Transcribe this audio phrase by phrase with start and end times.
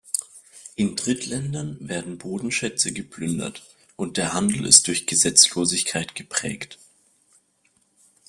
[0.75, 3.61] In Drittländern werden Bodenschätze geplündert,
[3.97, 6.79] und der Handel ist durch Gesetzlosigkeit geprägt.